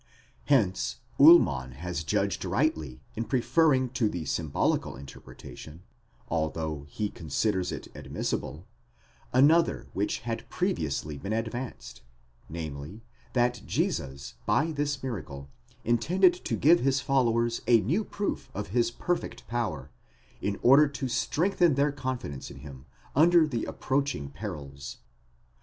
Hence 0.45 0.95
Ullmann 1.19 1.73
has 1.73 2.03
judged 2.03 2.43
rightly 2.43 3.01
in 3.15 3.25
preferring 3.25 3.89
to 3.89 4.09
the 4.09 4.25
symbolical 4.25 4.95
interpretation, 4.95 5.83
although 6.27 6.87
he 6.89 7.07
considers 7.11 7.71
it 7.71 7.87
admissible, 7.93 8.65
another 9.31 9.85
which 9.93 10.21
had 10.21 10.49
pre 10.49 10.73
viously 10.73 11.21
been 11.21 11.33
advanced: 11.33 12.01
17 12.47 12.47
namely, 12.71 13.01
that 13.33 13.61
Jesus 13.67 14.33
by 14.47 14.71
this 14.71 15.03
miracle 15.03 15.51
intended 15.83 16.33
to 16.33 16.55
give 16.55 16.79
his 16.79 16.99
followers 16.99 17.61
a 17.67 17.81
new 17.81 18.03
proof 18.03 18.49
of 18.55 18.69
his 18.69 18.89
perfect 18.89 19.47
power, 19.47 19.91
in 20.41 20.59
order 20.63 20.87
to 20.87 21.07
strengthen 21.07 21.75
their 21.75 21.91
confidence 21.91 22.49
in 22.49 22.61
him 22.61 22.87
under 23.15 23.45
the 23.47 23.65
approaching 23.65 24.31
perils. 24.31 24.97